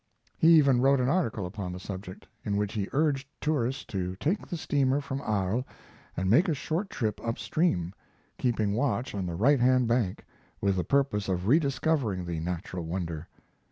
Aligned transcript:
He 0.35 0.53
even 0.55 0.81
wrote 0.81 0.99
an 0.99 1.09
article 1.09 1.45
upon 1.45 1.71
the 1.73 1.79
subject, 1.79 2.25
in 2.43 2.57
which 2.57 2.73
he 2.73 2.89
urged 2.91 3.27
tourists 3.39 3.85
to 3.85 4.15
take 4.15 4.43
steamer 4.47 4.99
from 4.99 5.21
Arles 5.21 5.63
and 6.17 6.27
make 6.27 6.49
a 6.49 6.55
short 6.55 6.89
trip 6.89 7.21
upstream, 7.23 7.93
keeping 8.39 8.73
watch 8.73 9.13
on 9.13 9.27
the 9.27 9.35
right 9.35 9.59
hand 9.59 9.87
bank, 9.87 10.25
with 10.59 10.77
the 10.77 10.83
purpose 10.83 11.29
of 11.29 11.45
rediscovering 11.45 12.25
the 12.25 12.39
natural 12.39 12.85
wonder. 12.85 13.27